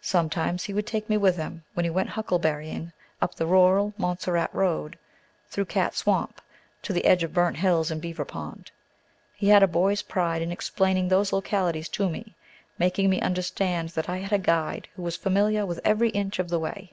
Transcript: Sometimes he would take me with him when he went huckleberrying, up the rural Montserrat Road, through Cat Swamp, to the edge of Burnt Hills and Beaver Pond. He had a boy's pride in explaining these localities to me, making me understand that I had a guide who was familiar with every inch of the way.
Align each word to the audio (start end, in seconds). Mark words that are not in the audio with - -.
Sometimes 0.00 0.64
he 0.64 0.74
would 0.74 0.88
take 0.88 1.08
me 1.08 1.16
with 1.16 1.36
him 1.36 1.62
when 1.74 1.84
he 1.84 1.90
went 1.90 2.08
huckleberrying, 2.10 2.92
up 3.22 3.36
the 3.36 3.46
rural 3.46 3.94
Montserrat 3.96 4.52
Road, 4.52 4.98
through 5.46 5.66
Cat 5.66 5.94
Swamp, 5.94 6.40
to 6.82 6.92
the 6.92 7.04
edge 7.04 7.22
of 7.22 7.32
Burnt 7.32 7.58
Hills 7.58 7.92
and 7.92 8.02
Beaver 8.02 8.24
Pond. 8.24 8.72
He 9.36 9.46
had 9.48 9.62
a 9.62 9.68
boy's 9.68 10.02
pride 10.02 10.42
in 10.42 10.50
explaining 10.50 11.06
these 11.06 11.32
localities 11.32 11.88
to 11.90 12.08
me, 12.10 12.34
making 12.76 13.08
me 13.08 13.20
understand 13.20 13.90
that 13.90 14.08
I 14.08 14.16
had 14.16 14.32
a 14.32 14.38
guide 14.38 14.88
who 14.96 15.02
was 15.04 15.14
familiar 15.16 15.64
with 15.64 15.78
every 15.84 16.10
inch 16.10 16.40
of 16.40 16.48
the 16.48 16.58
way. 16.58 16.92